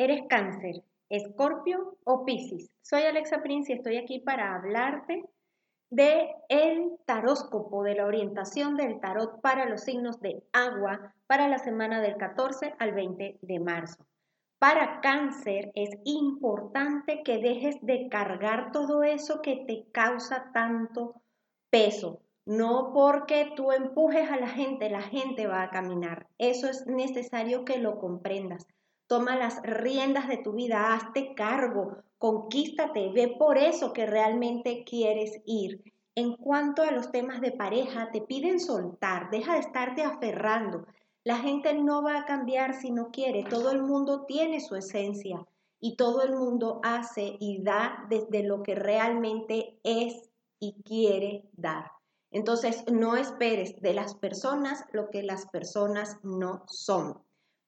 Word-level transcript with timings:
¿Eres 0.00 0.22
cáncer, 0.30 0.82
escorpio 1.10 1.98
o 2.04 2.24
piscis? 2.24 2.70
Soy 2.80 3.02
Alexa 3.02 3.42
Prince 3.42 3.70
y 3.70 3.76
estoy 3.76 3.98
aquí 3.98 4.18
para 4.18 4.54
hablarte 4.54 5.26
de 5.90 6.26
el 6.48 6.92
taróscopo, 7.04 7.82
de 7.82 7.96
la 7.96 8.06
orientación 8.06 8.78
del 8.78 8.98
tarot 8.98 9.42
para 9.42 9.68
los 9.68 9.82
signos 9.82 10.18
de 10.20 10.42
agua 10.54 11.14
para 11.26 11.48
la 11.48 11.58
semana 11.58 12.00
del 12.00 12.16
14 12.16 12.76
al 12.78 12.94
20 12.94 13.40
de 13.42 13.60
marzo. 13.60 14.06
Para 14.58 15.02
cáncer 15.02 15.70
es 15.74 15.90
importante 16.04 17.22
que 17.22 17.36
dejes 17.36 17.76
de 17.82 18.08
cargar 18.08 18.72
todo 18.72 19.02
eso 19.02 19.42
que 19.42 19.66
te 19.66 19.84
causa 19.92 20.50
tanto 20.54 21.20
peso. 21.68 22.22
No 22.46 22.92
porque 22.94 23.52
tú 23.54 23.70
empujes 23.70 24.30
a 24.30 24.38
la 24.38 24.48
gente, 24.48 24.88
la 24.88 25.02
gente 25.02 25.46
va 25.46 25.62
a 25.62 25.68
caminar. 25.68 26.26
Eso 26.38 26.70
es 26.70 26.86
necesario 26.86 27.66
que 27.66 27.76
lo 27.76 27.98
comprendas. 27.98 28.66
Toma 29.10 29.36
las 29.36 29.60
riendas 29.64 30.28
de 30.28 30.36
tu 30.36 30.52
vida, 30.52 30.94
hazte 30.94 31.34
cargo, 31.34 31.96
conquístate, 32.16 33.10
ve 33.10 33.34
por 33.36 33.58
eso 33.58 33.92
que 33.92 34.06
realmente 34.06 34.84
quieres 34.84 35.42
ir. 35.46 35.82
En 36.14 36.36
cuanto 36.36 36.84
a 36.84 36.92
los 36.92 37.10
temas 37.10 37.40
de 37.40 37.50
pareja, 37.50 38.12
te 38.12 38.20
piden 38.20 38.60
soltar, 38.60 39.28
deja 39.30 39.54
de 39.54 39.58
estarte 39.58 40.04
aferrando. 40.04 40.86
La 41.24 41.38
gente 41.38 41.74
no 41.74 42.04
va 42.04 42.18
a 42.18 42.24
cambiar 42.24 42.80
si 42.80 42.92
no 42.92 43.10
quiere, 43.10 43.42
todo 43.42 43.72
el 43.72 43.82
mundo 43.82 44.26
tiene 44.26 44.60
su 44.60 44.76
esencia 44.76 45.44
y 45.80 45.96
todo 45.96 46.22
el 46.22 46.36
mundo 46.36 46.78
hace 46.84 47.36
y 47.40 47.64
da 47.64 48.06
desde 48.08 48.44
lo 48.44 48.62
que 48.62 48.76
realmente 48.76 49.80
es 49.82 50.30
y 50.60 50.80
quiere 50.84 51.50
dar. 51.54 51.90
Entonces, 52.30 52.84
no 52.88 53.16
esperes 53.16 53.74
de 53.82 53.92
las 53.92 54.14
personas 54.14 54.84
lo 54.92 55.10
que 55.10 55.24
las 55.24 55.46
personas 55.46 56.16
no 56.22 56.62
son. 56.68 57.20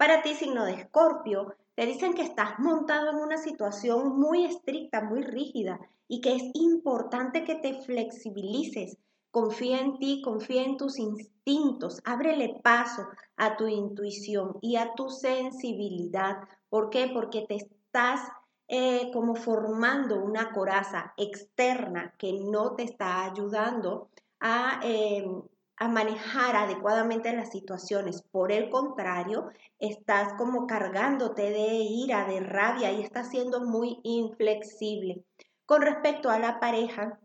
Para 0.03 0.21
ti, 0.21 0.35
signo 0.35 0.65
de 0.65 0.73
escorpio, 0.73 1.55
te 1.77 1.87
dicen 1.87 2.15
que 2.15 2.23
estás 2.23 2.59
montado 2.59 3.11
en 3.11 3.19
una 3.19 3.39
situación 3.39 4.19
muy 4.19 4.45
estricta, 4.45 5.01
muy 5.01 5.23
rígida 5.23 5.79
y 6.09 6.21
que 6.21 6.35
es 6.35 6.43
importante 6.55 7.45
que 7.45 7.55
te 7.55 7.75
flexibilices. 7.85 8.99
Confía 9.31 9.79
en 9.79 10.01
ti, 10.01 10.21
confía 10.21 10.65
en 10.65 10.77
tus 10.77 10.99
instintos, 10.99 12.01
ábrele 12.03 12.61
paso 12.65 13.07
a 13.37 13.57
tu 13.57 13.69
intuición 13.69 14.59
y 14.61 14.75
a 14.75 14.93
tu 14.97 15.09
sensibilidad. 15.09 16.49
¿Por 16.69 16.91
qué? 16.91 17.09
Porque 17.15 17.47
te 17.47 17.55
estás 17.55 18.29
eh, 18.67 19.09
como 19.13 19.37
formando 19.37 20.21
una 20.21 20.51
coraza 20.51 21.15
externa 21.17 22.13
que 22.19 22.33
no 22.33 22.75
te 22.75 22.83
está 22.83 23.25
ayudando 23.25 24.09
a 24.41 24.81
em, 24.83 25.43
a 25.83 25.89
manejar 25.89 26.55
adecuadamente 26.55 27.33
las 27.33 27.51
situaciones. 27.51 28.23
Por 28.23 28.53
el 28.53 28.71
contrario, 28.71 29.49
estás 29.81 30.33
como 30.35 30.69
cargándote 30.69 31.51
de 31.51 31.75
ira, 31.75 32.25
de 32.25 32.39
rabia 32.39 32.93
y 32.93 33.03
estás 33.03 33.31
siendo 33.31 33.65
muy 33.65 33.99
inflexible. 34.05 35.25
Con 35.67 35.83
respecto 35.83 36.31
a 36.31 36.39
la 36.39 36.61
pareja, 36.61 37.19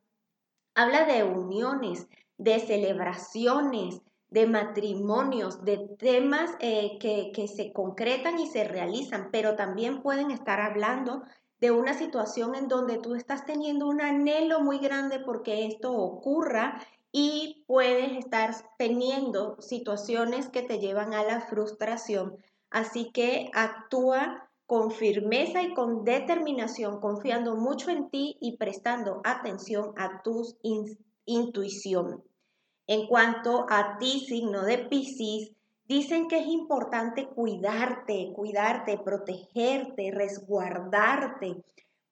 habla 0.73 1.05
de 1.05 1.23
uniones, 1.23 2.07
de 2.39 2.57
celebraciones, 2.57 4.01
de 4.29 4.47
matrimonios, 4.47 5.63
de 5.63 5.77
temas 5.99 6.49
eh, 6.59 6.97
que, 6.99 7.31
que 7.35 7.47
se 7.47 7.71
concretan 7.71 8.39
y 8.39 8.47
se 8.47 8.63
realizan, 8.63 9.29
pero 9.31 9.55
también 9.55 10.01
pueden 10.01 10.31
estar 10.31 10.59
hablando 10.61 11.21
de 11.59 11.69
una 11.69 11.93
situación 11.93 12.55
en 12.55 12.67
donde 12.67 12.97
tú 12.97 13.13
estás 13.13 13.45
teniendo 13.45 13.87
un 13.87 14.01
anhelo 14.01 14.61
muy 14.61 14.79
grande 14.79 15.19
porque 15.19 15.67
esto 15.67 15.93
ocurra 15.93 16.81
y 17.11 17.63
puedes 17.67 18.17
estar 18.17 18.53
teniendo 18.77 19.61
situaciones 19.61 20.49
que 20.49 20.61
te 20.61 20.79
llevan 20.79 21.13
a 21.13 21.23
la 21.23 21.41
frustración. 21.41 22.37
Así 22.69 23.11
que 23.11 23.49
actúa 23.53 24.49
con 24.65 24.91
firmeza 24.91 25.63
y 25.63 25.73
con 25.73 26.03
determinación, 26.03 26.99
confiando 26.99 27.55
mucho 27.55 27.89
en 27.89 28.09
ti 28.09 28.37
y 28.41 28.57
prestando 28.57 29.21
atención 29.23 29.93
a 29.95 30.21
tu 30.21 30.43
intuición. 31.25 32.23
En 32.85 33.07
cuanto 33.07 33.65
a 33.69 33.97
ti, 33.97 34.25
signo 34.27 34.63
de 34.63 34.77
Piscis, 34.77 35.53
dicen 35.85 36.27
que 36.27 36.39
es 36.39 36.47
importante 36.47 37.27
cuidarte, 37.27 38.31
cuidarte, 38.35 38.97
protegerte, 38.97 40.11
resguardarte, 40.11 41.63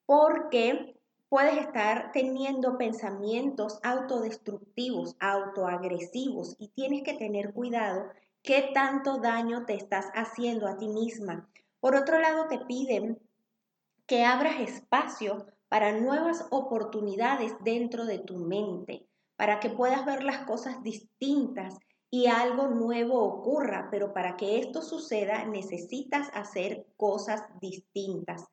porque 0.06 0.95
puedes 1.30 1.58
estar 1.58 2.12
teniendo 2.12 2.78
pensamientos 2.78 3.80
autodestructivos, 3.84 5.16
autoagresivos 5.20 6.56
y 6.60 6.70
tienes 6.70 7.04
que 7.04 7.14
tener 7.14 7.54
cuidado 7.54 8.10
qué 8.42 8.72
tanto 8.74 9.18
daño 9.18 9.66
te 9.66 9.74
estás 9.74 10.06
haciendo 10.14 10.68
a 10.68 10.78
ti 10.78 10.88
misma. 10.88 11.50
Por 11.80 11.96
otro 11.96 12.20
lado, 12.20 12.48
te 12.48 12.60
piden 12.60 13.20
que 14.06 14.24
abras 14.24 14.60
espacio 14.60 15.48
para 15.68 15.92
nuevas 16.00 16.46
oportunidades 16.52 17.54
dentro 17.64 18.06
de 18.06 18.20
tu 18.20 18.38
mente, 18.38 19.08
para 19.36 19.60
que 19.60 19.70
puedas 19.70 20.06
ver 20.06 20.24
las 20.24 20.46
cosas 20.46 20.84
distintas 20.84 21.78
y 22.12 22.28
algo 22.28 22.68
nuevo 22.68 23.20
ocurra, 23.20 23.90
pero 23.92 24.14
para 24.14 24.38
que 24.38 24.60
esto 24.60 24.82
suceda 24.82 25.44
necesitas 25.46 26.30
hacer 26.34 26.88
cosas 26.96 27.44
distintas. 27.60 28.46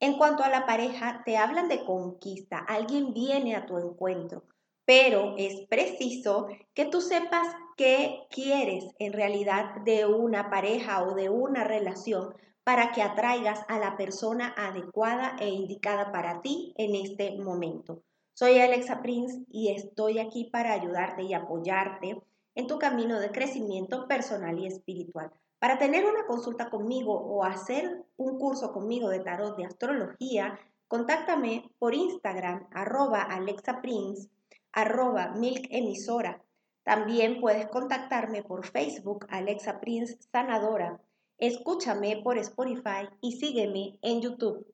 En 0.00 0.16
cuanto 0.16 0.42
a 0.42 0.48
la 0.48 0.64
pareja, 0.64 1.22
te 1.26 1.36
hablan 1.36 1.68
de 1.68 1.84
conquista, 1.84 2.58
alguien 2.58 3.12
viene 3.12 3.54
a 3.54 3.66
tu 3.66 3.76
encuentro, 3.76 4.44
pero 4.86 5.34
es 5.36 5.66
preciso 5.68 6.48
que 6.72 6.86
tú 6.86 7.02
sepas 7.02 7.46
qué 7.76 8.22
quieres 8.30 8.86
en 8.98 9.12
realidad 9.12 9.74
de 9.84 10.06
una 10.06 10.48
pareja 10.48 11.02
o 11.02 11.14
de 11.14 11.28
una 11.28 11.64
relación 11.64 12.34
para 12.64 12.92
que 12.92 13.02
atraigas 13.02 13.62
a 13.68 13.78
la 13.78 13.98
persona 13.98 14.54
adecuada 14.56 15.36
e 15.38 15.50
indicada 15.50 16.10
para 16.12 16.40
ti 16.40 16.72
en 16.78 16.94
este 16.94 17.36
momento. 17.38 18.02
Soy 18.32 18.58
Alexa 18.58 19.02
Prince 19.02 19.44
y 19.50 19.68
estoy 19.68 20.18
aquí 20.18 20.48
para 20.50 20.72
ayudarte 20.72 21.24
y 21.24 21.34
apoyarte 21.34 22.22
en 22.54 22.66
tu 22.66 22.78
camino 22.78 23.20
de 23.20 23.30
crecimiento 23.30 24.08
personal 24.08 24.58
y 24.58 24.66
espiritual. 24.66 25.30
Para 25.60 25.76
tener 25.76 26.06
una 26.06 26.26
consulta 26.26 26.70
conmigo 26.70 27.12
o 27.12 27.44
hacer 27.44 28.06
un 28.16 28.38
curso 28.38 28.72
conmigo 28.72 29.10
de 29.10 29.20
tarot 29.20 29.58
de 29.58 29.66
astrología, 29.66 30.58
contáctame 30.88 31.70
por 31.78 31.94
Instagram 31.94 32.66
arroba 32.72 33.20
alexaprince 33.20 34.30
arroba 34.72 35.32
milkemisora. 35.36 36.42
También 36.82 37.42
puedes 37.42 37.68
contactarme 37.68 38.42
por 38.42 38.66
Facebook 38.66 39.26
Alexa 39.28 39.80
Prince 39.80 40.18
Sanadora. 40.32 40.98
Escúchame 41.36 42.22
por 42.24 42.38
Spotify 42.38 43.10
y 43.20 43.32
sígueme 43.32 43.98
en 44.00 44.22
YouTube. 44.22 44.66